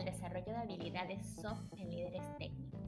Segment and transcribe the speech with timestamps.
[0.00, 2.80] el desarrollo de habilidades soft en líderes técnicos.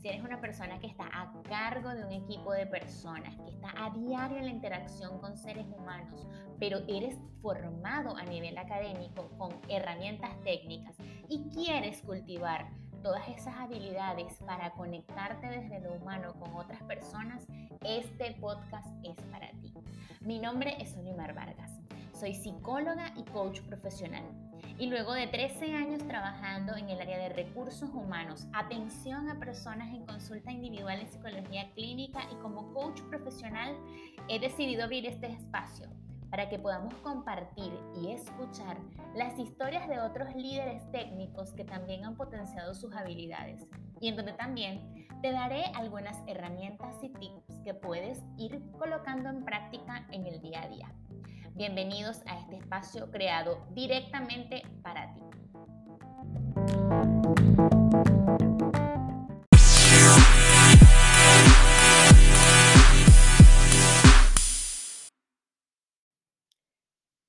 [0.00, 3.72] Si eres una persona que está a cargo de un equipo de personas, que está
[3.76, 6.26] a diario en la interacción con seres humanos,
[6.58, 10.96] pero eres formado a nivel académico con herramientas técnicas
[11.28, 12.68] y quieres cultivar
[13.02, 17.46] todas esas habilidades para conectarte desde lo humano con otras personas,
[17.84, 19.72] este podcast es para ti.
[20.20, 21.80] Mi nombre es Olimar Vargas.
[22.12, 24.24] Soy psicóloga y coach profesional.
[24.78, 29.88] Y luego de 13 años trabajando en el área de recursos humanos, atención a personas
[29.94, 33.74] en consulta individual en psicología clínica y como coach profesional,
[34.28, 35.88] he decidido abrir este espacio
[36.30, 38.76] para que podamos compartir y escuchar
[39.14, 43.66] las historias de otros líderes técnicos que también han potenciado sus habilidades
[44.00, 49.44] y en donde también te daré algunas herramientas y tips que puedes ir colocando en
[49.44, 50.92] práctica en el día a día.
[51.56, 55.22] Bienvenidos a este espacio creado directamente para ti.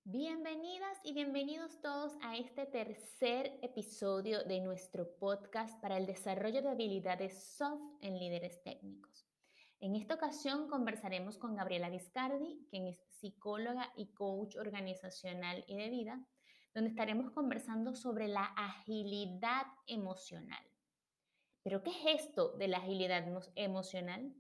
[0.04, 6.72] Bienvenidas y bienvenidos todos a este tercer episodio de nuestro podcast para el desarrollo de
[6.72, 9.26] habilidades soft en líderes técnicos.
[9.80, 15.90] En esta ocasión conversaremos con Gabriela Viscardi, quien es psicóloga y coach organizacional y de
[15.90, 16.26] vida,
[16.74, 20.64] donde estaremos conversando sobre la agilidad emocional.
[21.64, 24.34] ¿Pero qué es esto de la agilidad emocional?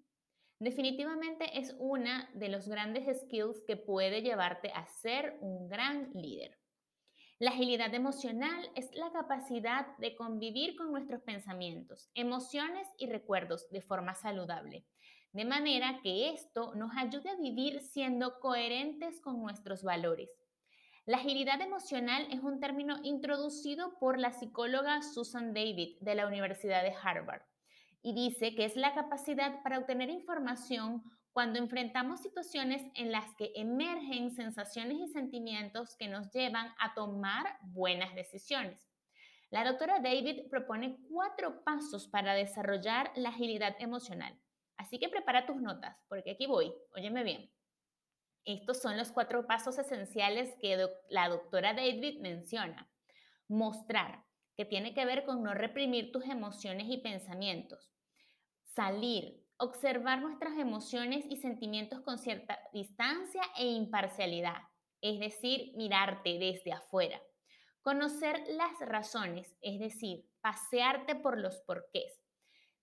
[0.59, 6.57] Definitivamente es una de los grandes skills que puede llevarte a ser un gran líder.
[7.39, 13.81] La agilidad emocional es la capacidad de convivir con nuestros pensamientos, emociones y recuerdos de
[13.81, 14.87] forma saludable,
[15.37, 20.31] de manera que esto nos ayude a vivir siendo coherentes con nuestros valores.
[21.05, 26.81] La agilidad emocional es un término introducido por la psicóloga Susan David de la Universidad
[26.81, 27.43] de Harvard
[28.01, 31.03] y dice que es la capacidad para obtener información
[31.33, 37.59] cuando enfrentamos situaciones en las que emergen sensaciones y sentimientos que nos llevan a tomar
[37.61, 38.89] buenas decisiones.
[39.51, 44.35] La doctora David propone cuatro pasos para desarrollar la agilidad emocional.
[44.77, 47.51] Así que prepara tus notas, porque aquí voy, óyeme bien.
[48.45, 52.89] Estos son los cuatro pasos esenciales que la doctora David menciona.
[53.47, 54.23] Mostrar,
[54.55, 57.91] que tiene que ver con no reprimir tus emociones y pensamientos.
[58.63, 64.61] Salir, observar nuestras emociones y sentimientos con cierta distancia e imparcialidad,
[65.01, 67.21] es decir, mirarte desde afuera.
[67.81, 72.26] Conocer las razones, es decir, pasearte por los porqués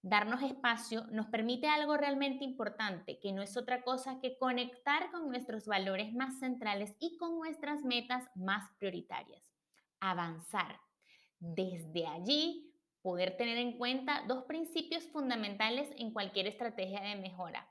[0.04, 5.30] darnos espacio nos permite algo realmente importante, que no es otra cosa que conectar con
[5.30, 9.42] nuestros valores más centrales y con nuestras metas más prioritarias.
[10.00, 10.78] Avanzar.
[11.38, 12.70] Desde allí,
[13.00, 17.66] poder tener en cuenta dos principios fundamentales en cualquier estrategia de mejora.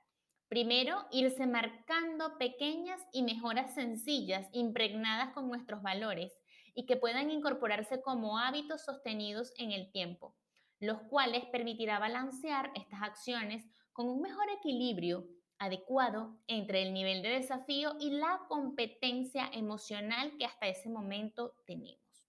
[0.47, 6.33] Primero, irse marcando pequeñas y mejoras sencillas impregnadas con nuestros valores
[6.73, 10.35] y que puedan incorporarse como hábitos sostenidos en el tiempo
[10.83, 15.25] los cuales permitirá balancear estas acciones con un mejor equilibrio
[15.59, 22.27] adecuado entre el nivel de desafío y la competencia emocional que hasta ese momento tenemos.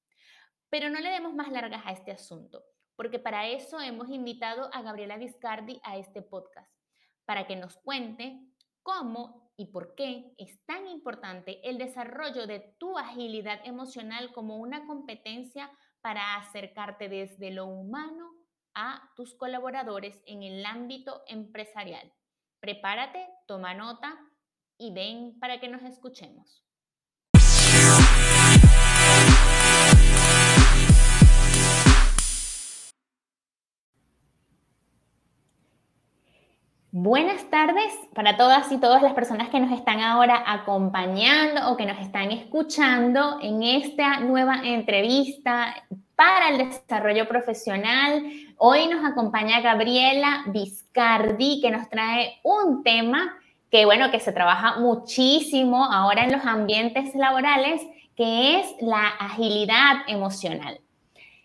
[0.70, 2.62] Pero no le demos más largas a este asunto,
[2.94, 6.72] porque para eso hemos invitado a Gabriela Viscardi a este podcast,
[7.24, 8.40] para que nos cuente
[8.82, 14.86] cómo y por qué es tan importante el desarrollo de tu agilidad emocional como una
[14.86, 18.43] competencia para acercarte desde lo humano
[18.74, 22.12] a tus colaboradores en el ámbito empresarial.
[22.60, 24.18] Prepárate, toma nota
[24.78, 26.64] y ven para que nos escuchemos.
[36.96, 41.86] Buenas tardes para todas y todas las personas que nos están ahora acompañando o que
[41.86, 45.74] nos están escuchando en esta nueva entrevista
[46.14, 48.22] para el desarrollo profesional.
[48.58, 53.38] Hoy nos acompaña Gabriela Viscardi, que nos trae un tema
[53.72, 57.82] que, bueno, que se trabaja muchísimo ahora en los ambientes laborales,
[58.16, 60.78] que es la agilidad emocional.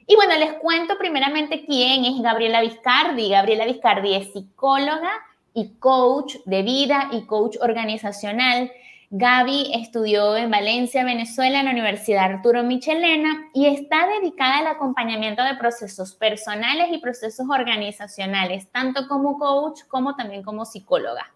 [0.05, 3.29] Y bueno, les cuento primeramente quién es Gabriela Viscardi.
[3.29, 5.09] Gabriela Viscardi es psicóloga
[5.53, 8.71] y coach de vida y coach organizacional.
[9.11, 15.43] Gaby estudió en Valencia, Venezuela, en la Universidad Arturo Michelena y está dedicada al acompañamiento
[15.43, 21.33] de procesos personales y procesos organizacionales, tanto como coach como también como psicóloga.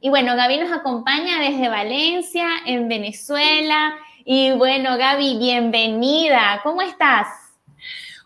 [0.00, 3.94] Y bueno, Gaby nos acompaña desde Valencia, en Venezuela.
[4.24, 6.60] Y bueno, Gaby, bienvenida.
[6.62, 7.28] ¿Cómo estás?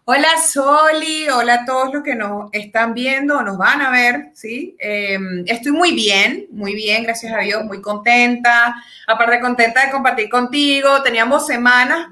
[0.07, 4.33] Hola Soli, hola a todos los que nos están viendo o nos van a ver,
[4.35, 4.77] ¿sí?
[4.79, 8.75] Em, estoy muy bien, muy bien, gracias a Dios, muy contenta.
[9.07, 12.09] Aparte contenta de compartir contigo, teníamos semanas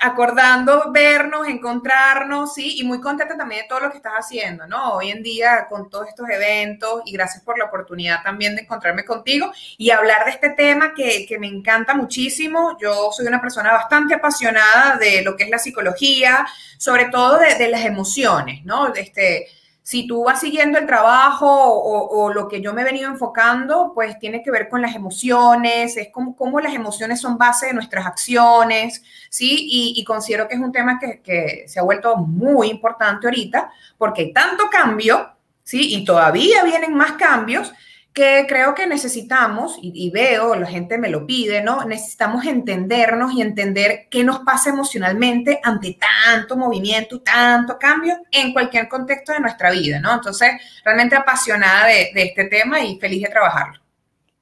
[0.00, 2.78] acordando vernos, encontrarnos, ¿sí?
[2.78, 4.94] Y muy contenta también de todo lo que estás haciendo, ¿no?
[4.94, 9.04] Hoy en día con todos estos eventos y gracias por la oportunidad también de encontrarme
[9.04, 12.76] contigo y hablar de este tema que, que me encanta muchísimo.
[12.80, 16.46] Yo soy una persona bastante apasionada de lo que es la psicología,
[16.78, 18.94] sobre todo de, de las emociones, ¿no?
[18.94, 19.48] Este,
[19.82, 24.18] si tú vas siguiendo el trabajo o, lo que yo me he venido enfocando, pues
[24.18, 29.02] tiene que ver con las emociones, es como, las emociones son base de nuestras acciones,
[29.28, 29.66] ¿sí?
[29.96, 34.22] Y, considero que es un tema que, que, se ha vuelto muy importante ahorita porque
[34.22, 35.32] hay tanto cambio,
[35.64, 35.96] ¿sí?
[35.96, 37.72] Y todavía vienen más cambios
[38.12, 41.84] que creo que necesitamos, y, veo, la gente me lo pide, ¿no?
[41.84, 48.88] Necesitamos entendernos y entender qué nos pasa emocionalmente ante tanto movimiento, tanto cambio en cualquier
[48.88, 50.12] contexto de nuestra vida, ¿no?
[50.12, 50.50] Entonces,
[50.84, 53.80] realmente apasionada de, este tema y feliz de trabajarlo.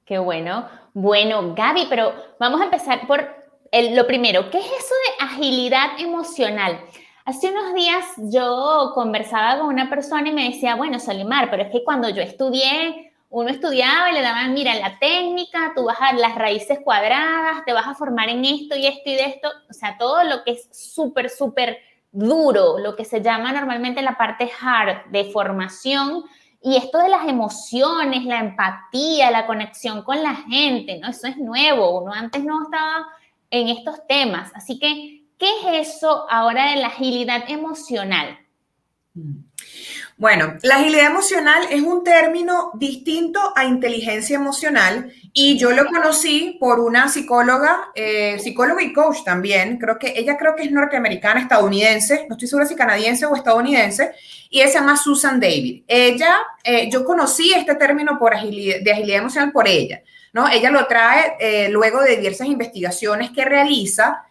[0.05, 0.67] Qué bueno.
[0.93, 3.25] Bueno, Gaby, pero vamos a empezar por
[3.71, 4.49] lo primero.
[4.49, 6.77] ¿Qué es eso de agilidad emocional?
[7.23, 11.71] Hace unos días yo conversaba con una persona y me decía, bueno, Solimar, pero es
[11.71, 16.11] que cuando yo estudié uno estudiaba y le daban, mira, la técnica, tú vas a
[16.11, 19.73] las raíces cuadradas, te vas a formar en esto y esto y de esto, o
[19.73, 21.79] sea, todo lo que es súper, súper
[22.11, 26.25] duro, lo que se llama normalmente la parte hard de formación,
[26.61, 31.07] y esto de las emociones, la empatía, la conexión con la gente, ¿no?
[31.07, 33.07] Eso es nuevo, uno antes no estaba
[33.49, 38.37] en estos temas, así que, ¿qué es eso ahora de la agilidad emocional?
[39.13, 39.50] Mm.
[40.21, 46.57] Bueno, la agilidad emocional es un término distinto a inteligencia emocional y yo lo conocí
[46.59, 51.41] por una psicóloga, eh, psicóloga y coach también, creo que ella creo que es norteamericana,
[51.41, 54.11] estadounidense, no estoy segura si canadiense o estadounidense,
[54.51, 55.85] y ella se llama Susan David.
[55.87, 60.03] Ella, eh, yo conocí este término por agilidad, de agilidad emocional por ella,
[60.33, 60.47] ¿no?
[60.47, 64.23] Ella lo trae eh, luego de diversas investigaciones que realiza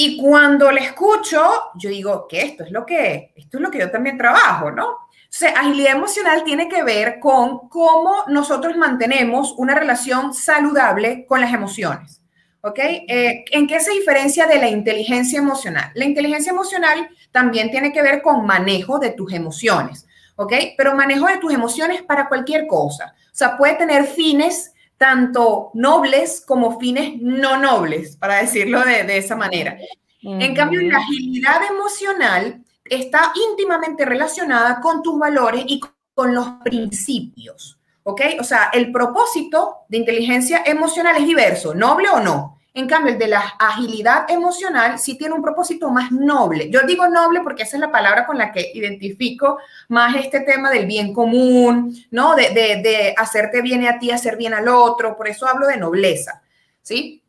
[0.00, 1.42] y cuando le escucho,
[1.74, 5.07] yo digo que esto es lo que, esto es lo que yo también trabajo, ¿no?
[5.30, 11.52] Sea, agilidad emocional tiene que ver con cómo nosotros mantenemos una relación saludable con las
[11.52, 12.22] emociones.
[12.60, 12.78] ¿Ok?
[12.78, 15.90] Eh, ¿En qué se diferencia de la inteligencia emocional?
[15.94, 20.06] La inteligencia emocional también tiene que ver con manejo de tus emociones.
[20.36, 20.52] ¿Ok?
[20.76, 23.14] Pero manejo de tus emociones para cualquier cosa.
[23.32, 29.18] O sea, puede tener fines tanto nobles como fines no nobles, para decirlo de, de
[29.18, 29.78] esa manera.
[30.20, 35.80] En cambio, la agilidad emocional está íntimamente relacionada con tus valores y
[36.14, 38.20] con los principios, ¿ok?
[38.40, 42.58] O sea, el propósito de inteligencia emocional es diverso, noble o no.
[42.74, 46.70] En cambio, el de la agilidad emocional sí tiene un propósito más noble.
[46.70, 49.58] Yo digo noble porque esa es la palabra con la que identifico
[49.88, 52.36] más este tema del bien común, ¿no?
[52.36, 55.16] De, de hacerte bien a ti, hacer bien al otro.
[55.16, 56.42] Por eso hablo de nobleza,
[56.82, 57.22] ¿sí?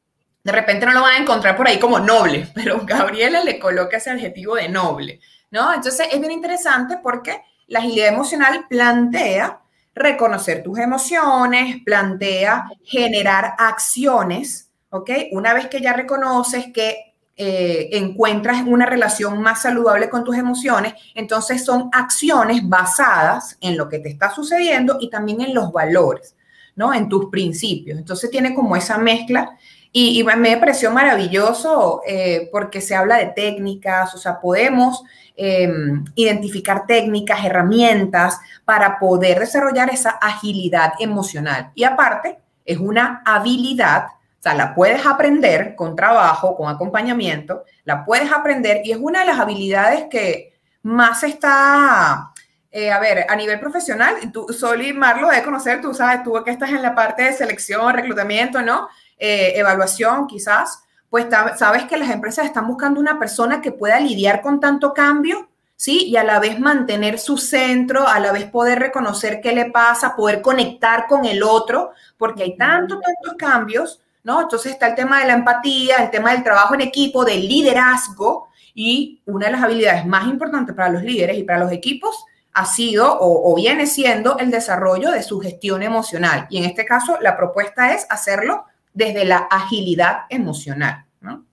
[0.43, 3.97] De repente no lo van a encontrar por ahí como noble, pero Gabriela le coloca
[3.97, 5.19] ese adjetivo de noble.
[5.51, 5.73] ¿No?
[5.73, 9.61] Entonces es bien interesante porque la agilidad emocional plantea
[9.93, 15.09] reconocer tus emociones, plantea generar acciones, ¿ok?
[15.31, 20.93] Una vez que ya reconoces que eh, encuentras una relación más saludable con tus emociones,
[21.15, 26.35] entonces son acciones basadas en lo que te está sucediendo y también en los valores,
[26.75, 26.93] ¿no?
[26.93, 27.97] En tus principios.
[27.97, 29.57] Entonces tiene como esa mezcla
[29.91, 35.03] y, me pareció maravilloso eh, porque se habla de técnicas, o sea, podemos
[35.35, 41.71] em, identificar técnicas, herramientas para poder desarrollar esa agilidad emocional.
[41.73, 48.05] Y aparte, es una habilidad, o sea, la puedes aprender con trabajo, con acompañamiento, la
[48.05, 50.53] puedes aprender y es una de las habilidades que
[50.83, 52.31] más está
[52.71, 56.51] eh, a ver, a nivel profesional, tú, Soli Marlo, de conocer, tú sabes, tú que
[56.51, 58.87] estás en la parte de selección, reclutamiento, ¿no?
[59.19, 61.25] Eh, evaluación quizás, pues
[61.57, 66.05] sabes que las empresas están buscando una persona que pueda lidiar con tanto cambio, ¿sí?
[66.05, 70.15] Y a la vez mantener su centro, a la vez poder reconocer qué le pasa,
[70.15, 74.41] poder conectar con el otro, porque hay tantos, tantos cambios, ¿no?
[74.41, 78.49] Entonces está el tema de la empatía, el tema del trabajo en equipo, del liderazgo,
[78.73, 82.23] y una de las habilidades más importantes para los líderes y para los equipos
[82.53, 86.47] ha sido o, o, viene siendo el desarrollo de su gestión emocional.
[86.49, 88.65] Y en este caso, la propuesta es hacerlo
[88.99, 91.05] desde la agilidad emocional.
[91.21, 91.45] ¿no?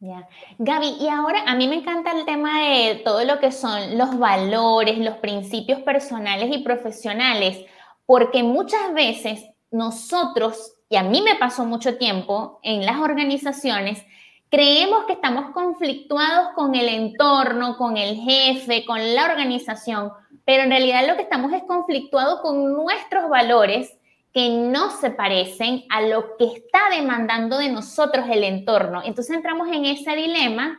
[0.00, 0.28] Ya.
[0.58, 4.18] Gaby, y ahora a mí me encanta el tema de todo lo que son los
[4.18, 7.64] valores, los principios personales y profesionales,
[8.04, 14.04] porque muchas veces nosotros, y a mí me pasó mucho tiempo en las organizaciones,
[14.50, 20.10] creemos que estamos conflictuados con el entorno, con el jefe, con la organización,
[20.44, 23.97] pero en realidad lo que estamos es conflictuado con nuestros valores
[24.32, 29.02] que no se parecen a lo que está demandando de nosotros el entorno.
[29.04, 30.78] Entonces entramos en ese dilema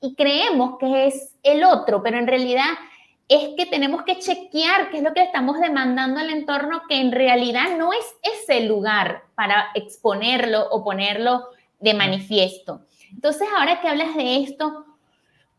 [0.00, 2.68] y creemos que es el otro, pero en realidad
[3.28, 7.12] es que tenemos que chequear qué es lo que estamos demandando al entorno, que en
[7.12, 11.46] realidad no es ese lugar para exponerlo o ponerlo
[11.78, 12.80] de manifiesto.
[13.12, 14.84] Entonces, ahora que hablas de esto,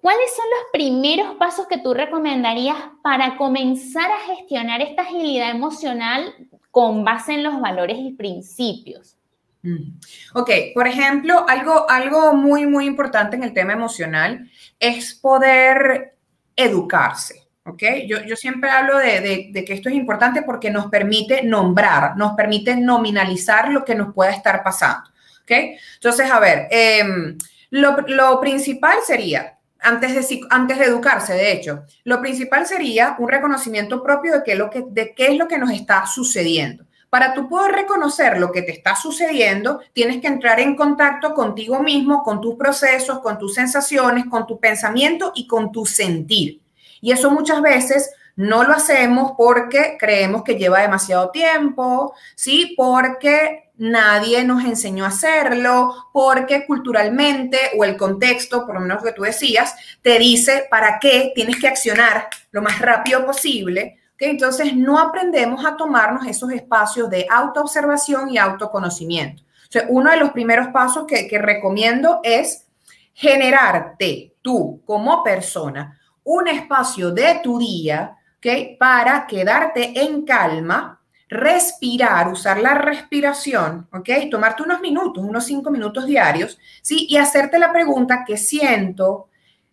[0.01, 6.35] ¿cuáles son los primeros pasos que tú recomendarías para comenzar a gestionar esta agilidad emocional
[6.71, 9.17] con base en los valores y principios?
[9.61, 9.99] Mm.
[10.33, 14.49] Ok, por ejemplo, algo, algo muy, muy importante en el tema emocional
[14.79, 16.15] es poder
[16.55, 17.41] educarse.
[17.65, 17.83] ¿ok?
[18.07, 22.33] Yo, yo siempre hablo de, de, que esto es importante porque nos permite nombrar, nos
[22.33, 25.09] permite nominalizar lo que nos pueda estar pasando,
[25.43, 25.51] ¿ok?
[25.95, 27.37] Entonces, a ver, em,
[27.69, 33.27] lo, lo, principal sería, antes de, antes de educarse, de hecho, lo principal sería un
[33.27, 36.85] reconocimiento propio de qué, de qué es lo que nos está sucediendo.
[37.09, 41.79] Para tú poder reconocer lo que te está sucediendo, tienes que entrar en contacto contigo
[41.81, 46.61] mismo, con tus procesos, con tus sensaciones, con tu pensamiento y con tu sentir.
[47.01, 52.75] Y eso muchas veces no lo hacemos porque creemos que lleva demasiado tiempo, ¿sí?
[52.77, 59.11] Porque nadie nos enseñó a hacerlo, porque culturalmente o el contexto, por lo menos que
[59.11, 63.97] tú decías, te dice para qué tienes que accionar lo más rápido posible.
[64.13, 64.29] ¿okay?
[64.29, 69.41] Entonces no aprendemos a tomarnos esos espacios de autoobservación y autoconocimiento.
[69.89, 72.67] Uno de los primeros pasos que, que recomiendo es
[73.13, 78.77] generarte tú como persona un espacio de tu día, ¿ok?
[78.77, 81.00] Para quedarte en calma,
[81.31, 84.09] respirar, usar la respiración, ¿ok?
[84.29, 87.07] Tomarte unos minutos, unos cinco minutos diarios, ¿sí?
[87.09, 89.29] Y hacerte la pregunta, ¿qué siento?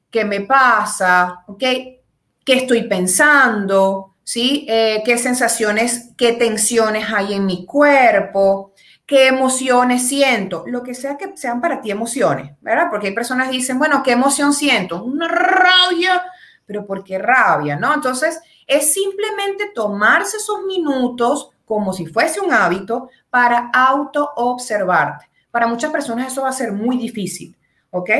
[0.08, 1.42] ¿Qué me pasa?
[1.48, 1.58] ¿Ok?
[1.58, 1.98] ¿Qué
[2.46, 4.14] estoy pensando?
[4.22, 4.66] ¿Sí?
[4.68, 8.72] Eh, ¿Qué sensaciones, qué tensiones hay en mi cuerpo?
[9.04, 10.62] ¿Qué emociones siento?
[10.68, 12.86] Lo que sea que sean para ti emociones, ¿verdad?
[12.88, 15.02] Porque hay personas que dicen, bueno, ¿qué emoción siento?
[15.02, 16.22] Una rabia,
[16.68, 17.76] pero ¿por qué rabia?
[17.76, 17.94] ¿No?
[17.94, 25.28] Entonces, es simplemente tomarse esos minutos como si fuese un hábito para auto-observarte.
[25.50, 27.56] Para muchas personas eso va a ser muy difícil,
[27.90, 28.10] ¿ok?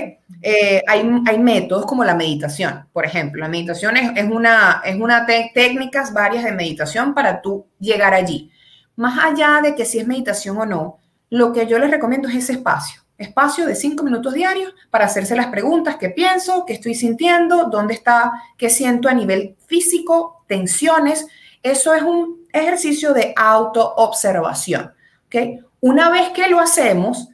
[0.40, 3.42] Eh, hay, métodos como la meditación, por ejemplo.
[3.42, 8.50] La meditación es, es una, es una técnicas varias de meditación para tú llegar allí.
[8.96, 12.36] Más allá de que si es meditación o no, lo que yo les recomiendo es
[12.36, 16.94] ese espacio espacio de cinco minutos diarios para hacerse las preguntas, qué pienso, qué estoy
[16.94, 21.26] sintiendo, dónde está, qué siento a nivel físico, tensiones.
[21.62, 24.92] Eso es un ejercicio de autoobservación.
[25.26, 25.58] ¿okay?
[25.80, 27.28] Una vez que lo hacemos,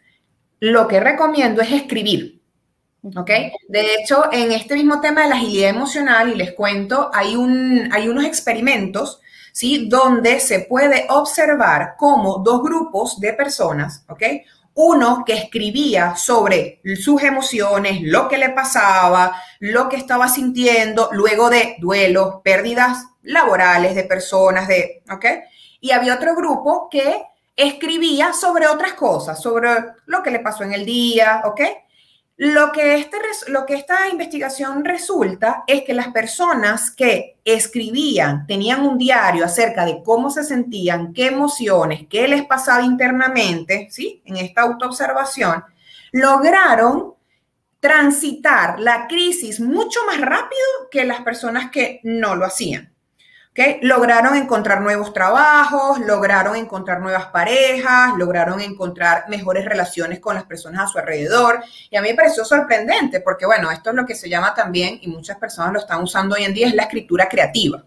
[0.58, 2.40] lo que recomiendo es escribir.
[3.14, 3.52] ¿okay?
[3.68, 7.90] De hecho, en este mismo tema de la agilidad emocional, y les cuento, hay, un,
[7.92, 9.20] hay unos experimentos
[9.52, 9.86] ¿sí?
[9.88, 14.22] donde se puede observar cómo dos grupos de personas, ¿ok?
[14.74, 21.48] Uno que escribía sobre sus emociones, lo que le pasaba, lo que estaba sintiendo, luego
[21.48, 25.24] de duelos, pérdidas laborales de personas, de, ¿ok?
[25.80, 27.24] Y había otro grupo que
[27.56, 29.70] escribía sobre otras cosas, sobre
[30.06, 31.60] lo que le pasó en el día, ¿ok?
[32.36, 38.84] Lo que, este, lo que esta investigación resulta es que las personas que escribían, tenían
[38.84, 44.20] un diario acerca de cómo se sentían, qué emociones, qué les pasaba internamente, ¿sí?
[44.24, 45.62] En esta autoobservación,
[46.10, 47.14] lograron
[47.78, 52.93] transitar la crisis mucho más rápido que las personas que no lo hacían.
[53.82, 60.82] Lograron encontrar nuevos trabajos, lograron encontrar nuevas parejas, lograron encontrar mejores relaciones con las personas
[60.82, 61.62] a su alrededor.
[61.88, 64.98] Y a mí me pareció sorprendente porque, bueno, esto es lo que se llama también,
[65.00, 67.84] y muchas personas lo están usando hoy en día, es la escritura creativa.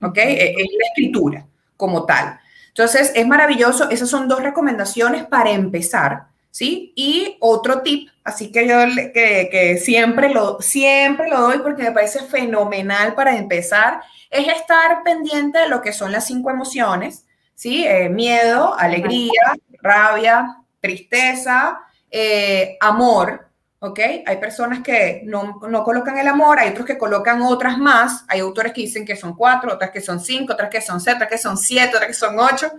[0.00, 0.16] ¿Ok?
[0.16, 1.44] E, es la escritura
[1.76, 2.38] como tal.
[2.68, 3.90] Entonces, es maravilloso.
[3.90, 6.92] Esas son dos recomendaciones para empezar, ¿sí?
[6.96, 8.76] Y otro tip, así que yo
[9.12, 15.02] que, que siempre, lo, siempre lo doy porque me parece fenomenal para empezar es estar
[15.02, 17.84] pendiente de lo que son las cinco emociones, ¿sí?
[17.86, 21.80] Eh, miedo, alegría, rabia, tristeza,
[22.10, 23.48] eh, amor,
[23.80, 23.98] ¿ok?
[24.26, 28.40] Hay personas que no, no, colocan el amor, hay otros que colocan otras más, hay
[28.40, 31.30] autores que dicen que son cuatro, otras que son cinco, otras que son seis, otras
[31.30, 32.70] que son siete, otras que son ocho.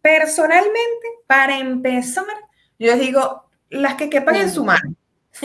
[0.00, 2.24] Personalmente, para empezar,
[2.80, 4.94] yo les digo, las que quepan en su mano.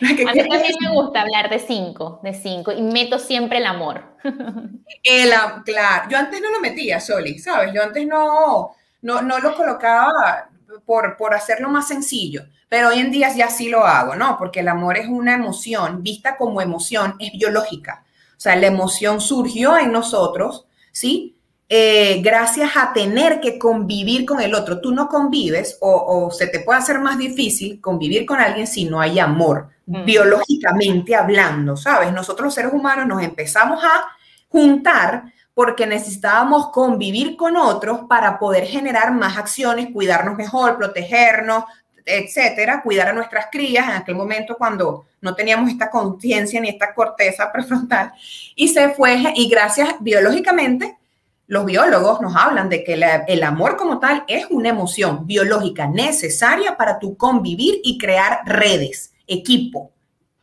[0.00, 4.02] A mí también me gusta hablar de cinco, de cinco, y meto siempre el amor.
[5.02, 5.30] El,
[5.64, 7.72] claro, yo antes no lo metía, Soli, ¿sabes?
[7.74, 10.48] Yo antes no, no, no lo colocaba
[10.86, 14.38] por, por hacerlo más sencillo, pero hoy en día ya sí lo hago, ¿no?
[14.38, 18.04] Porque el amor es una emoción, vista como emoción, es biológica.
[18.36, 21.33] O sea, la emoción surgió en nosotros, ¿sí?
[21.68, 24.80] Eh, gracias a tener que convivir con el otro.
[24.80, 29.00] Tú no convives o, se te puede hacer más difícil convivir con alguien si no
[29.00, 30.04] hay amor, mm.
[30.04, 32.12] biológicamente hablando, ¿sabes?
[32.12, 34.04] Nosotros los seres humanos nos empezamos a
[34.48, 41.64] juntar porque necesitábamos convivir con otros para poder generar más acciones, cuidarnos mejor, protegernos,
[42.04, 46.92] etcétera, cuidar a nuestras crías en aquel momento cuando no teníamos esta conciencia ni esta
[46.92, 48.12] corteza prefrontal
[48.54, 50.98] y se fue y gracias biológicamente
[51.46, 52.94] los biólogos nos hablan de que
[53.28, 59.12] el amor como tal es una emoción biológica necesaria para tu convivir y crear redes,
[59.26, 59.92] equipo,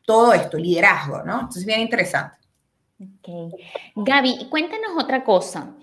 [0.06, 1.34] todo esto, liderazgo, ¿no?
[1.34, 2.38] Entonces, bien interesante.
[3.00, 3.54] Ok.
[3.96, 5.74] Gaby, cuéntanos otra cosa.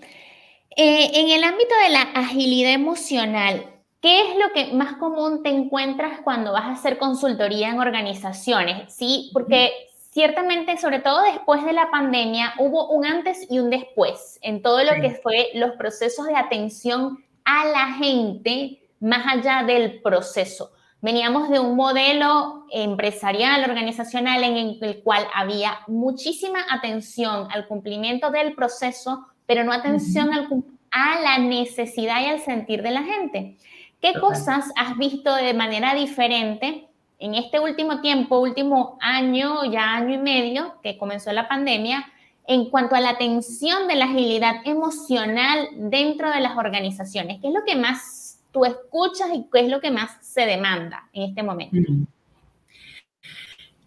[0.75, 3.65] Eh, en el ámbito de la agilidad emocional,
[4.01, 8.93] ¿qué es lo que más común te encuentras cuando vas a hacer consultoría en organizaciones?
[8.93, 9.71] Sí, porque
[10.19, 14.83] ciertamente, sobre todo después de la pandemia, hubo un antes y un después en todo
[14.83, 20.71] lo que fue los procesos de atención a la gente más allá del proceso.
[20.99, 28.55] Veníamos de un modelo empresarial, organizacional, en el cual había muchísima atención al cumplimiento del
[28.55, 30.31] proceso, pero no atención
[30.91, 33.55] a la necesidad y al sentir de la gente.
[34.01, 36.88] ¿Qué cosas has visto de manera diferente
[37.19, 42.05] en este último tiempo, último año, ya año y medio que comenzó la pandemia,
[42.47, 47.39] en cuanto a la atención de la agilidad emocional dentro de las organizaciones?
[47.39, 51.07] ¿Qué es lo que más tú escuchas y qué es lo que más se demanda
[51.13, 51.77] en este momento?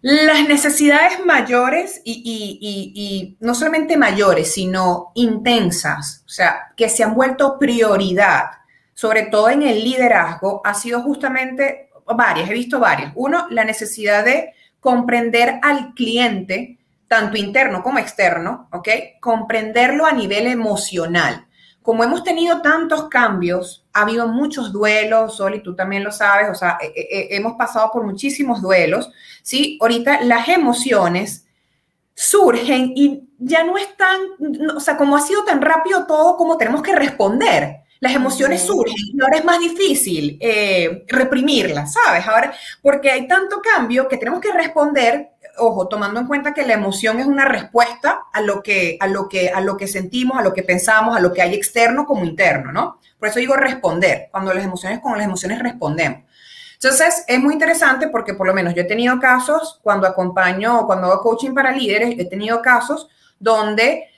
[0.01, 7.15] Las necesidades mayores y, y, no solamente mayores, sino intensas, o sea, que se han
[7.15, 8.45] vuelto prioridad,
[8.93, 13.11] sobre todo en el liderazgo, ha sido justamente varias, he visto varias.
[13.15, 18.89] Uno, la necesidad de comprender al cliente, tanto interno como externo, ¿ok?
[19.21, 21.47] Comprenderlo a nivel emocional.
[21.81, 26.49] Como hemos tenido tantos cambios, ha habido muchos duelos, Sol, y tú también lo sabes,
[26.49, 29.77] o sea, eh, eh, eh, hemos pasado por muchísimos duelos, ¿sí?
[29.81, 31.45] Ahorita las emociones
[32.15, 34.19] surgen y ya no están,
[34.75, 38.97] o sea, como ha sido tan rápido todo, como tenemos que responder las emociones surgen
[39.13, 42.27] y ahora es más difícil eh, reprimirlas, ¿sabes?
[42.27, 46.73] Ahora, porque hay tanto cambio que tenemos que responder, ojo, tomando en cuenta que la
[46.73, 50.41] emoción es una respuesta a lo que, a lo que, a lo que sentimos, a
[50.41, 52.99] lo que pensamos, a lo que hay externo como interno, ¿no?
[53.17, 56.23] Por eso digo responder, cuando las emociones, con las emociones respondemos.
[56.73, 61.07] Entonces, es muy interesante porque por lo menos yo he tenido casos, cuando acompaño, cuando
[61.07, 63.07] hago coaching para líderes, he tenido casos
[63.39, 64.09] donde,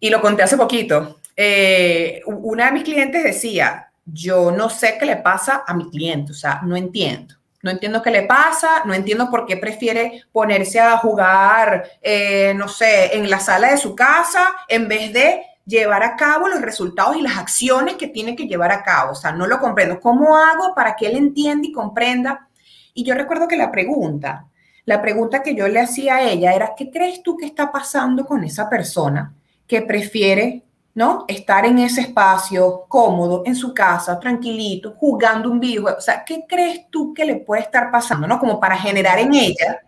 [0.00, 5.06] y lo conté hace poquito, eh, una de mis clientes decía, yo no sé qué
[5.06, 7.34] le pasa a mi cliente, o sea, no entiendo.
[7.62, 12.66] No entiendo qué le pasa, no entiendo por qué prefiere ponerse a jugar, eh, no
[12.66, 17.16] sé, en la sala de su casa en vez de llevar a cabo los resultados
[17.16, 19.12] y las acciones que tiene que llevar a cabo.
[19.12, 20.00] O sea, no lo comprendo.
[20.00, 22.48] ¿Cómo hago para que él entienda y comprenda?
[22.94, 24.46] Y yo recuerdo que la pregunta,
[24.84, 28.26] la pregunta que yo le hacía a ella era, ¿qué crees tú que está pasando
[28.26, 29.32] con esa persona
[29.68, 30.64] que prefiere
[30.94, 31.24] ¿no?
[31.28, 35.98] Estar en ese espacio cómodo, en su casa, tranquilito, jugando un videojuego.
[35.98, 38.38] O sea, ¿qué crees tú que le puede estar pasando, ¿no?
[38.38, 39.80] Como para generar en ella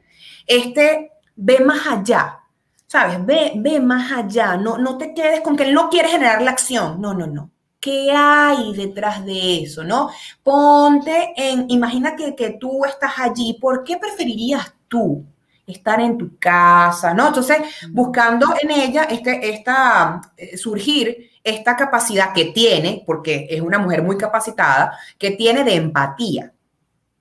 [0.47, 2.40] este, ve más allá,
[2.87, 3.25] ¿sabes?
[3.25, 6.53] Ve, ve más allá, no, no te quedes con que él no quiere generar la
[6.53, 7.01] acción.
[7.01, 7.51] No, no, no.
[7.81, 10.11] ¿Qué hay detrás de eso, no?
[10.43, 15.25] Ponte en, imagina que, que tú estás allí, ¿por qué preferirías tú
[15.66, 17.29] estar en tu casa, ¿no?
[17.29, 17.59] Entonces,
[17.90, 24.03] buscando en ella este, esta, eh, surgir esta capacidad que tiene, porque es una mujer
[24.03, 26.53] muy capacitada, que tiene de empatía,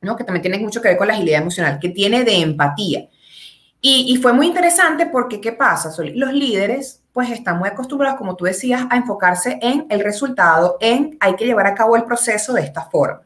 [0.02, 0.16] ¿no?
[0.16, 3.08] Que también tiene mucho que ver con la agilidad emocional, que tiene de empatía.
[3.82, 5.92] Y, y fue muy interesante porque, ¿qué pasa?
[6.16, 11.18] Los líderes, pues, están muy acostumbrados, como tú decías, a enfocarse en el resultado, en
[11.20, 13.22] hay que llevar a cabo el proceso de esta forma.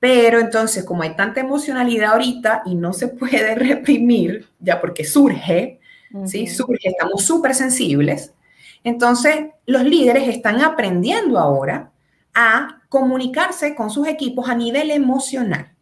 [0.00, 5.80] Pero entonces, como hay tanta emocionalidad ahorita y no se puede reprimir, ya porque surge,
[6.26, 6.46] ¿sí?
[6.46, 8.32] Surge, estamos súper sensibles.
[8.84, 11.90] Entonces, los líderes están aprendiendo ahora
[12.34, 15.72] a comunicarse con sus equipos a nivel emocional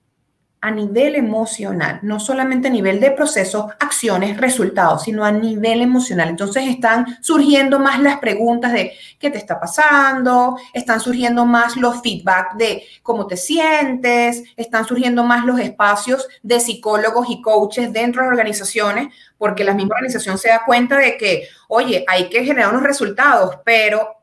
[0.66, 6.28] a nivel emocional, no solamente a nivel de procesos, acciones, resultados, sino a nivel emocional.
[6.28, 12.02] Entonces están surgiendo más las preguntas de qué te está pasando, están surgiendo más los
[12.02, 18.22] feedback de cómo te sientes, están surgiendo más los espacios de psicólogos y coaches dentro
[18.22, 22.70] de organizaciones, porque la misma organización se da cuenta de que, oye, hay que generar
[22.70, 24.15] unos resultados, pero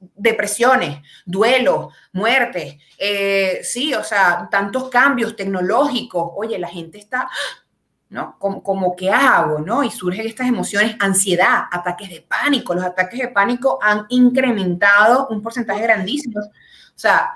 [0.00, 6.30] depresiones, duelo, muerte, eh, sí, o sea, tantos cambios tecnológicos.
[6.36, 7.28] Oye, la gente está,
[8.08, 8.36] ¿no?
[8.38, 9.82] Como, como ¿qué hago, no?
[9.82, 12.74] Y surgen estas emociones, ansiedad, ataques de pánico.
[12.74, 16.40] Los ataques de pánico han incrementado un porcentaje grandísimo.
[16.40, 17.34] O sea,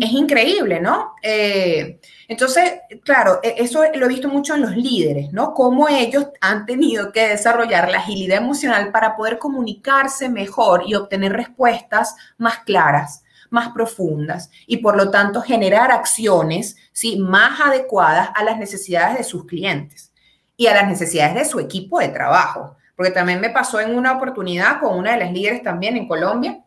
[0.00, 1.14] es increíble, ¿no?
[1.22, 5.54] Eh, entonces, claro, e, eso lo he visto mucho en los líderes, ¿no?
[5.54, 11.32] Cómo ellos han tenido que desarrollar la agilidad emocional para poder comunicarse mejor y obtener
[11.32, 17.16] respuestas más claras, más profundas y por lo tanto generar acciones, ¿sí?
[17.16, 20.12] Más adecuadas a las necesidades de sus clientes
[20.56, 22.76] y a las necesidades de su equipo de trabajo.
[22.96, 26.64] Porque también me pasó en una oportunidad con una de las líderes también en Colombia.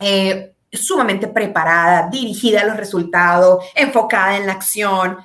[0.00, 5.18] Eh, sumamente preparada, dirigida a los resultados, enfocada en la acción.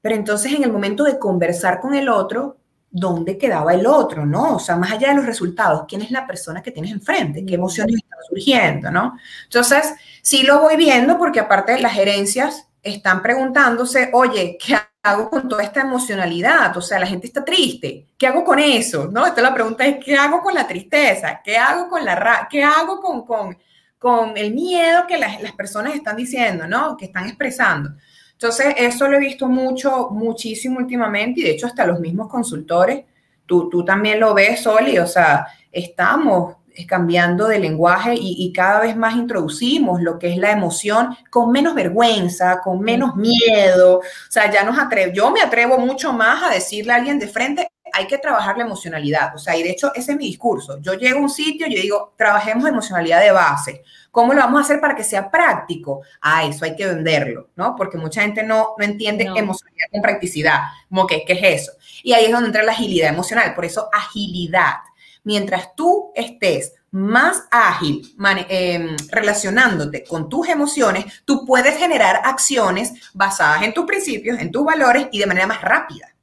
[0.00, 2.58] Pero entonces en el momento de conversar con el otro,
[2.90, 4.26] ¿dónde quedaba el otro?
[4.26, 4.56] ¿No?
[4.56, 7.44] O sea, más allá de los resultados, ¿quién es la persona que tienes enfrente?
[7.44, 8.90] ¿Qué emociones están surgiendo?
[8.90, 9.16] ¿No?
[9.44, 15.48] Entonces, sí lo voy viendo porque aparte las gerencias están preguntándose, oye, ¿qué hago con
[15.48, 16.76] toda esta emocionalidad?
[16.76, 18.06] O sea, la gente está triste.
[18.18, 19.08] ¿Qué hago con eso?
[19.10, 19.26] ¿No?
[19.26, 21.40] Esta la pregunta es, ¿qué hago con la tristeza?
[21.44, 23.56] ¿Qué hago con la ra ¿Qué hago con, con
[24.00, 26.96] con el miedo que las, personas están diciendo, ¿no?
[26.96, 27.90] Que están expresando.
[28.32, 33.04] Entonces, eso lo he visto mucho, muchísimo últimamente y de hecho hasta los mismos consultores,
[33.44, 36.56] tú, tú también lo ves, Soli, o sea, estamos
[36.88, 41.52] cambiando de lenguaje y, y, cada vez más introducimos lo que es la emoción con
[41.52, 43.98] menos vergüenza, con menos miedo.
[43.98, 47.28] O sea, ya nos atrevo, yo me atrevo mucho más a decirle a alguien de
[47.28, 49.34] frente, hay que trabajar la emocionalidad.
[49.34, 50.80] O sea, y de hecho ese es mi discurso.
[50.80, 53.82] Yo llego a un sitio y yo digo, trabajemos emocionalidad de base.
[54.10, 56.00] ¿Cómo lo vamos a hacer para que sea práctico?
[56.20, 57.76] Ah, eso hay que venderlo, ¿no?
[57.76, 60.60] Porque mucha gente no, no entiende emocionalidad con practicidad.
[60.88, 61.72] Como que, ¿qué es eso?
[62.02, 63.54] Y ahí es donde entra la agilidad emocional.
[63.54, 64.76] Por eso, agilidad.
[65.22, 68.02] Mientras tú estés más ágil
[68.48, 74.64] em, relacionándote con tus emociones, tú puedes generar acciones basadas en tus principios, en tus
[74.64, 76.14] valores y de manera más rápida.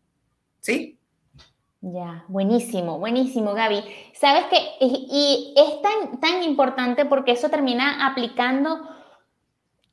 [0.60, 0.97] ¿Sí?
[1.82, 3.84] Ya, buenísimo, buenísimo, Gaby.
[4.14, 8.82] Sabes que, y, es tan, tan importante porque eso termina aplicando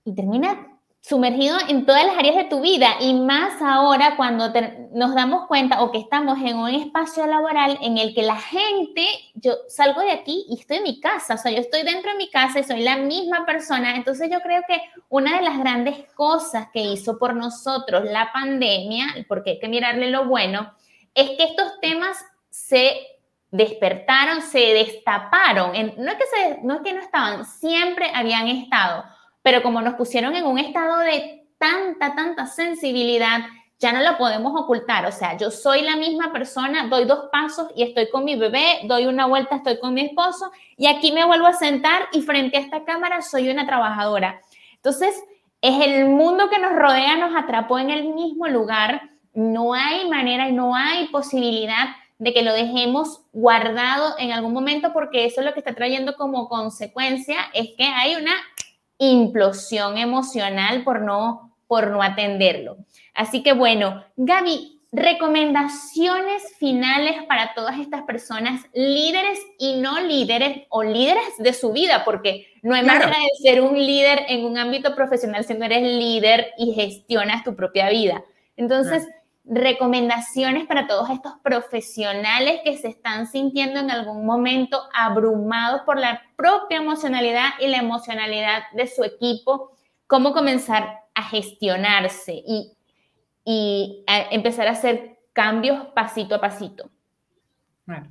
[0.04, 4.50] y termina sumergido en todas las áreas de tu vida y más ahora cuando
[4.92, 9.06] nos damos cuenta o que estamos en un espacio laboral en el que la gente,
[9.34, 12.16] yo salgo de aquí y estoy en mi casa, o sea, yo estoy dentro de
[12.16, 16.10] mi casa y soy la misma persona, entonces yo creo que una de las grandes
[16.14, 20.72] cosas que hizo por nosotros la pandemia, porque hay que mirarle lo bueno,
[21.14, 22.96] es que estos temas se
[23.50, 25.72] despertaron, se destaparon.
[25.72, 29.04] no, es que se, no que no estaban, siempre habían estado,
[29.42, 33.40] pero como nos pusieron en un estado de tanta, tanta sensibilidad,
[33.78, 35.06] ya no lo podemos ocultar.
[35.06, 38.80] O sea, yo soy la misma persona, doy dos pasos y estoy con mi bebé,
[38.84, 42.56] doy una vuelta, estoy con mi esposo y aquí me vuelvo a sentar y frente
[42.56, 44.40] a esta cámara soy una trabajadora.
[44.74, 45.22] Entonces,
[45.60, 50.48] es el mundo que nos rodea, nos atrapó en el mismo lugar no hay manera
[50.48, 55.46] y no hay posibilidad de que lo dejemos guardado en algún momento porque eso es
[55.46, 58.34] lo que está trayendo como consecuencia es que hay una
[58.98, 62.76] implosión emocional por no, por no atenderlo.
[63.14, 70.84] Así que bueno, Gaby, recomendaciones finales para todas estas personas, líderes y no líderes o
[70.84, 74.94] líderes de su vida, porque no hay manera de ser un líder en un ámbito
[74.94, 78.22] profesional si no eres líder y gestionas tu propia vida.
[78.56, 79.04] Entonces,
[79.44, 86.22] recomendaciones para todos estos profesionales que se están sintiendo en algún momento abrumados por la
[86.36, 89.72] propia emocionalidad y la emocionalidad de su equipo,
[90.06, 92.70] cómo comenzar a gestionarse y,
[94.30, 96.90] empezar a hacer cambios pasito a pasito.
[97.84, 98.08] Bueno.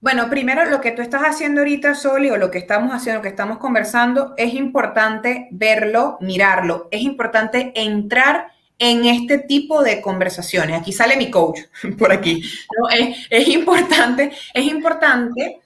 [0.00, 3.22] Bueno, primero lo que tú estás haciendo ahorita, Soli, o lo que estamos haciendo, lo
[3.22, 10.80] que estamos conversando, es importante verlo, mirarlo, es importante entrar en este tipo de conversaciones.
[10.80, 11.60] Aquí sale mi coach,
[11.98, 12.42] por aquí.
[13.30, 15.60] Es, importante, es importante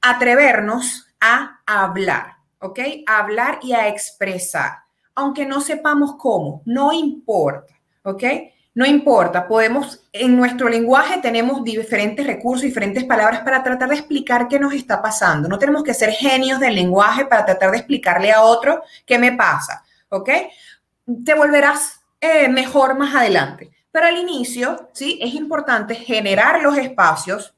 [0.00, 2.80] atrevernos a hablar, ¿ok?
[3.06, 4.72] A hablar y a expresar,
[5.14, 8.24] aunque no sepamos cómo, no importa, ¿ok?
[8.74, 14.48] No importa, podemos, en nuestro lenguaje tenemos diferentes recursos, diferentes palabras para tratar de explicar
[14.48, 15.48] qué nos está pasando.
[15.48, 19.32] No tenemos que ser genios del lenguaje para tratar de explicarle a otro qué me
[19.32, 20.28] pasa, ¿ok?
[21.24, 21.95] Te volverás
[22.26, 23.70] eh, mejor más adelante.
[23.90, 27.54] Pero al inicio, sí, es importante generar los espacios,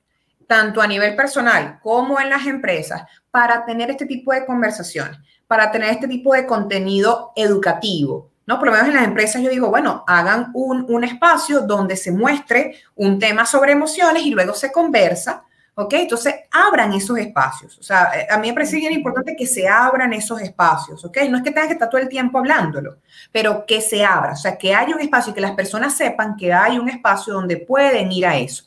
[0.46, 5.70] tanto a nivel personal como en las empresas, para tener este tipo de conversaciones, para
[5.70, 8.30] tener este tipo de contenido educativo.
[8.46, 8.58] ¿no?
[8.58, 12.12] Por lo menos en las empresas yo digo, bueno, hagan un, un espacio donde se
[12.12, 15.44] muestre un tema sobre emociones y luego se conversa,
[15.78, 15.94] ¿ok?
[15.94, 17.78] Entonces, abran esos espacios.
[17.78, 21.18] O sea, eh, a mí me parece bien importante que se abran esos espacios, ¿ok?
[21.30, 22.98] No es que tengas que estar todo el tiempo hablándolo,
[23.30, 26.36] pero que se abra, o sea, que haya un espacio y que las personas sepan
[26.36, 28.64] que hay un espacio donde pueden ir a eso.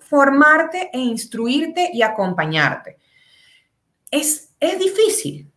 [0.00, 2.98] Formarte e instruirte y acompañarte.
[4.10, 5.48] Es, es difícil,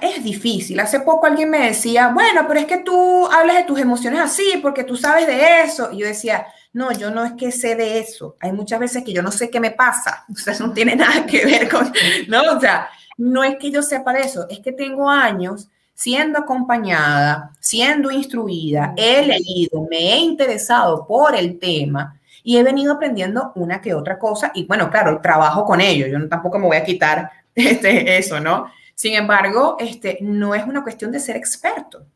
[0.00, 0.78] es difícil.
[0.80, 4.58] Hace poco alguien me decía, bueno, pero es que tú hablas de tus emociones así
[4.62, 5.90] porque tú sabes de eso.
[5.92, 8.36] Y yo decía, no, yo no es que sé de eso.
[8.40, 10.24] Hay muchas veces que yo no sé qué me pasa.
[10.28, 11.92] O no tiene nada que ver con,
[12.28, 12.56] ¿no?
[12.56, 17.52] O sea, no es que yo sepa de eso, es que tengo años siendo acompañada,
[17.58, 23.80] siendo instruida, he leído, me he interesado por el tema y he venido aprendiendo una
[23.80, 27.30] que otra cosa y bueno, claro, trabajo con ello, yo tampoco me voy a quitar
[27.54, 28.70] este, eso, ¿no?
[28.96, 32.06] Sin embargo, este, no es una cuestión de ser experto.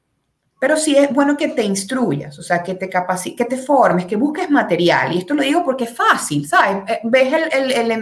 [0.59, 4.07] Pero sí es bueno que te instruyas, o sea, que te capacites, que te formes,
[4.07, 5.13] que busques material.
[5.13, 6.83] Y esto lo digo porque es fácil, ¿sabes?
[6.89, 7.33] Eh, ves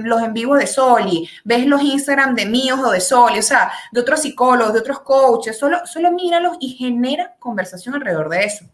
[0.04, 3.70] los en vivo de Soli, ves los Instagram de míos o de Soli, o sea,
[3.90, 8.64] de otros psicólogos, de otros coaches, solo, solo míralos y genera conversación alrededor de eso.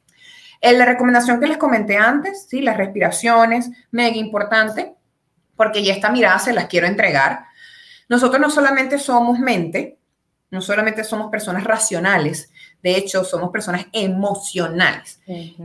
[0.60, 2.60] En la recomendación que les comenté antes, ¿sí?
[2.60, 4.94] las respiraciones, mega importante,
[5.56, 7.53] porque ya esta mirada se las quiero entregar.
[8.08, 9.98] Nosotros no solamente somos mente,
[10.50, 12.50] no solamente somos personas racionales,
[12.82, 15.20] de hecho, somos personas emocionales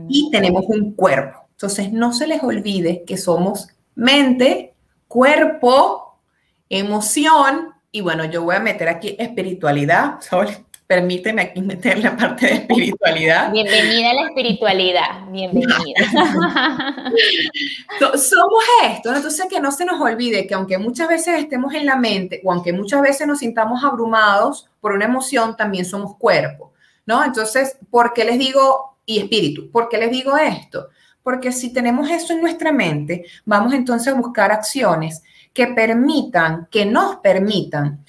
[0.08, 1.48] y tenemos un cuerpo.
[1.50, 4.74] Entonces, no se les olvide que somos mente,
[5.06, 6.18] cuerpo,
[6.70, 10.18] emoción y bueno, yo voy a meter aquí espiritualidad.
[10.90, 13.52] permíteme aquí meter la parte de espiritualidad.
[13.52, 15.94] Bienvenida a la espiritualidad, bienvenida.
[18.00, 21.94] Somos esto, entonces que no se nos olvide que aunque muchas veces estemos en la
[21.94, 26.72] mente o aunque muchas veces nos sintamos abrumados por una emoción, también somos cuerpo.
[27.06, 27.22] ¿no?
[27.22, 30.88] Entonces, ¿por qué les digo, y espíritu, ¿por qué les digo esto?
[31.22, 35.22] Porque si tenemos eso en nuestra mente, vamos entonces a buscar acciones
[35.52, 38.04] que permitan, que nos permitan,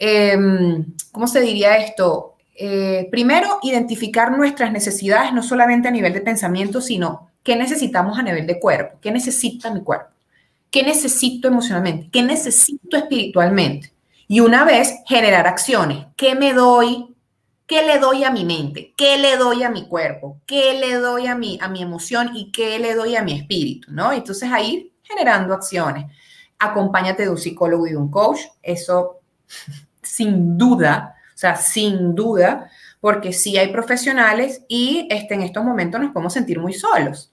[0.00, 2.34] em, ¿cómo se diría esto?
[2.56, 8.22] Eh, primero, identificar nuestras necesidades, no solamente a nivel de pensamiento, sino qué necesitamos a
[8.22, 10.08] nivel de cuerpo, qué necesita mi cuerpo,
[10.70, 13.92] qué necesito emocionalmente, qué necesito espiritualmente.
[14.26, 17.06] Y una vez generar acciones, ¿qué me doy
[17.70, 18.92] ¿Qué le doy a mi mente?
[18.96, 20.40] ¿Qué le doy a mi cuerpo?
[20.44, 22.32] ¿Qué le doy a mi, a mi emoción?
[22.34, 23.92] ¿Y qué le doy a mi espíritu?
[23.92, 24.12] ¿no?
[24.12, 26.06] Entonces ahí generando acciones.
[26.58, 28.40] Acompáñate de un psicólogo y de un coach.
[28.60, 29.20] Eso
[30.10, 32.70] sin duda, o sea, sin duda,
[33.00, 37.32] porque sí hay profesionales y este, en estos momentos nos podemos sentir muy solos.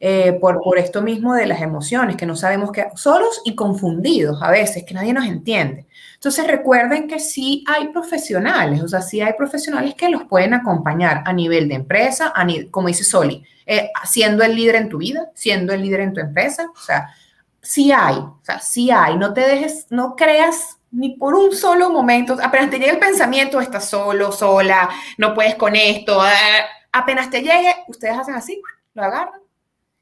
[0.00, 4.42] Eh, por, por esto mismo de las emociones, que no sabemos qué, solos y confundidos
[4.42, 5.86] a veces, que nadie nos entiende.
[6.14, 11.22] Entonces recuerden que sí hay profesionales, o sea, sí hay profesionales que los pueden acompañar
[11.24, 15.30] a nivel de empresa, a como dice Soli, eh, siendo el líder en tu vida,
[15.34, 17.08] siendo el líder en tu empresa, o sea,
[17.62, 21.90] sí hay, o sea, sí hay, no te dejes, no creas ni por un solo
[21.90, 26.32] momento, apenas te llegue el pensamiento, estás solo, sola, no puedes con esto, ah,
[26.92, 28.60] apenas te llegue, ustedes hacen así,
[28.94, 29.40] lo agarran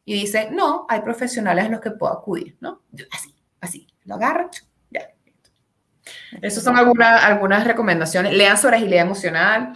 [0.04, 2.82] y dicen, no, hay profesionales a los que puedo acudir, ¿no?
[3.10, 4.50] Así, así, lo agarran,
[6.40, 8.32] esas son algunas, algunas recomendaciones.
[8.32, 9.72] Lean sobre agilidad emocional.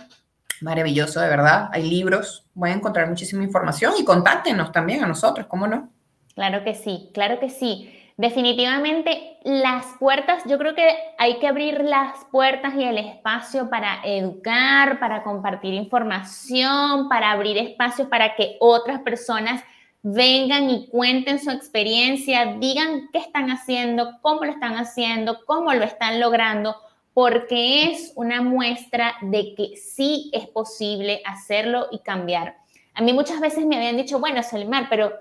[0.61, 1.69] Maravilloso, de verdad.
[1.73, 2.47] Hay libros.
[2.55, 5.91] Voy a encontrar muchísima información y contáctenos también a nosotros, ¿cómo no?
[6.35, 7.93] Claro que sí, claro que sí.
[8.19, 14.01] Definitivamente las puertas, yo creo que hay que abrir las puertas y el espacio para
[14.05, 19.63] educar, para compartir información, para abrir espacios para que otras personas
[20.03, 25.85] vengan y cuenten su experiencia, digan qué están haciendo, cómo lo están haciendo, cómo lo
[25.85, 26.75] están logrando,
[27.13, 32.57] porque es una muestra de que sí es posible hacerlo y cambiar.
[32.95, 35.13] A mí muchas veces me habían dicho, bueno, Solimar, pero,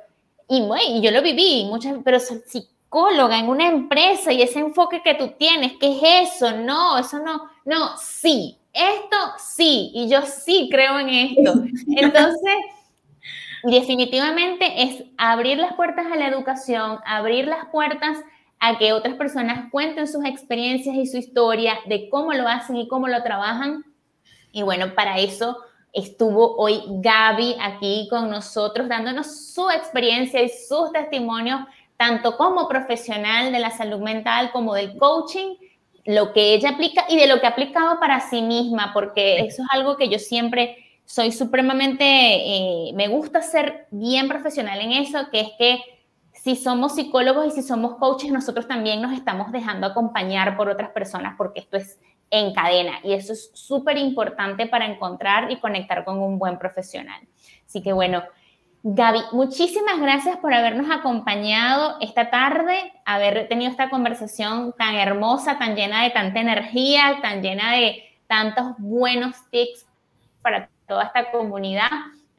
[0.48, 2.42] y, y yo lo viví, muchas, pero soy
[2.96, 6.56] psicóloga en una empresa y ese enfoque que tú tienes, ¿qué es eso?
[6.56, 11.54] No, eso no, no, sí, esto sí, y yo sí creo en esto.
[11.88, 12.56] Entonces,
[13.64, 18.18] definitivamente es abrir las puertas a la educación, abrir las puertas
[18.60, 22.88] a que otras personas cuenten sus experiencias y su historia de cómo lo hacen y
[22.88, 23.84] cómo lo trabajan.
[24.54, 25.58] Y bueno, para eso
[25.92, 31.60] estuvo hoy Gaby aquí con nosotros dándonos su experiencia y sus testimonios,
[31.98, 35.56] tanto como profesional de la salud mental como del coaching,
[36.06, 39.64] lo que ella aplica y de lo que ha aplicado para sí misma, porque eso
[39.64, 45.30] es algo que yo siempre soy supremamente, eh, me gusta ser bien profesional en eso,
[45.32, 45.80] que es que
[46.34, 50.92] si somos psicólogos y si somos coaches, nosotros también nos estamos dejando acompañar por otras
[50.92, 56.04] personas, porque esto es en cadena y eso es súper importante para encontrar y conectar
[56.04, 57.22] con un buen profesional.
[57.66, 58.24] Así que bueno,
[58.88, 65.76] Gaby, muchísimas gracias por habernos acompañado esta tarde, haber tenido esta conversación tan hermosa, tan
[65.76, 69.88] llena de tanta energía, tan llena de tantos buenos tips
[70.44, 71.90] para toda esta comunidad.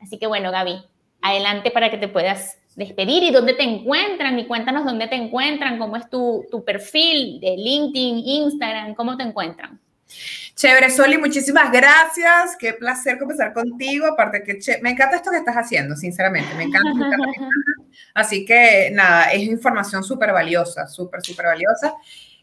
[0.01, 0.85] Así que bueno, Gaby,
[1.21, 5.81] adelante para que te puedas despedir y dónde te encuentran y cuéntanos dónde te encuentran,
[5.81, 9.81] cómo es tu, tu perfil de LinkedIn, Instagram, cómo te encuentran.
[10.57, 12.57] Chévere, Soli, muchísimas gracias.
[12.59, 14.07] Qué placer conversar contigo.
[14.07, 16.55] Aparte que me encanta esto que estás haciendo, sinceramente.
[16.55, 16.91] Me encanta.
[18.15, 21.93] Así que nada, es información súper valiosa, súper, súper valiosa.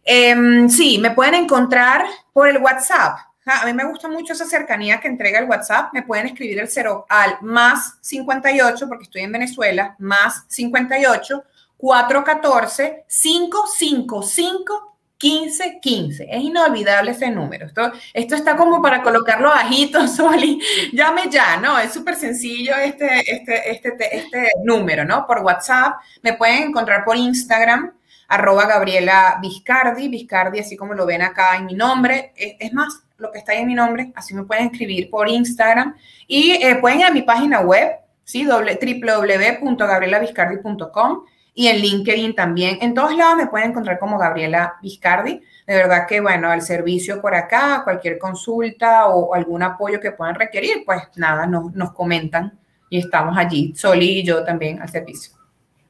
[0.06, 3.18] Em, sí, me pueden encontrar por el WhatsApp.
[3.46, 5.92] A mí me gusta mucho esa cercanía que entrega el WhatsApp.
[5.92, 11.44] Me pueden escribir el 0 al más 58, porque estoy en Venezuela, más 58
[11.78, 14.93] 414 555
[15.24, 16.28] 1515.
[16.30, 17.66] Es inolvidable ese número.
[17.66, 20.60] Esto, esto está como para colocarlo bajito, Soli.
[20.92, 21.80] Llame ya, ¿no?
[21.80, 25.26] Es súper sencillo este, este, este, este número, ¿no?
[25.26, 25.96] Por WhatsApp.
[26.22, 27.94] Me pueden encontrar por Instagram,
[28.28, 30.10] arroba Gabriela Viscardi.
[30.10, 32.34] Viscardi, así como lo ven acá en mi nombre.
[32.36, 35.96] Es, más, lo que está ahí en mi nombre, así me pueden escribir por Instagram.
[36.28, 37.94] Y eh, pueden ir a mi página web,
[38.26, 38.46] ¿sí?
[38.46, 42.78] www.gabrielaviscardi.com y en LinkedIn también.
[42.82, 45.42] En todos lados me pueden encontrar como Gabriela Viscardi.
[45.68, 50.36] De verdad que, bueno, al servicio por acá, cualquier consulta o, algún apoyo que puedan
[50.36, 52.58] requerir, pues nada, nos, nos comentan
[52.90, 55.34] y estamos allí, Soli y yo también al servicio.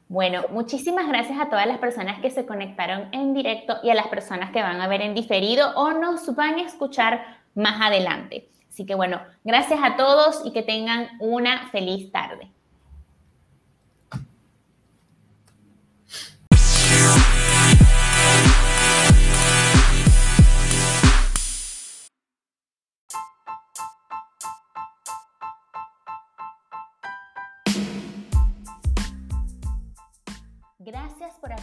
[0.08, 4.08] Bueno, muchísimas gracias a todas las personas que se conectaron en directo y a las
[4.08, 8.48] personas que van a ver en diferido o nos van a escuchar más adelante.
[8.70, 12.53] Así que bueno, gracias a todos y que tengan una feliz tarde.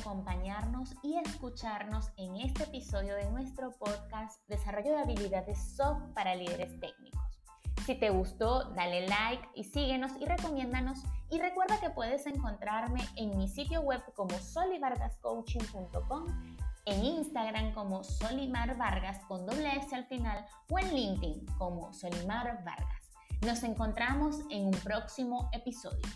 [0.00, 6.78] Acompañarnos y escucharnos en este episodio de nuestro podcast Desarrollo de habilidades soft para líderes
[6.80, 7.20] técnicos.
[7.84, 11.02] Si te gustó, dale like y síguenos y recomiéndanos.
[11.30, 16.26] Y recuerda que puedes encontrarme en mi sitio web como solivargascoaching.com,
[16.86, 22.64] en Instagram como Solimar Vargas con doble S al final o en LinkedIn como Solimar
[22.64, 23.12] Vargas.
[23.42, 26.06] Nos encontramos en un próximo episodio.